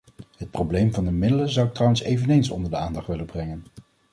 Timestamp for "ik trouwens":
1.67-2.01